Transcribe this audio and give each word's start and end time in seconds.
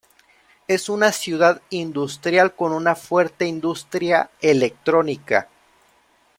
Es 0.67 0.89
una 0.89 1.11
ciudad 1.11 1.61
industrial 1.69 2.55
con 2.55 2.71
una 2.73 2.95
fuerte 2.95 3.45
industria 3.45 4.31
electrónica. 4.41 5.47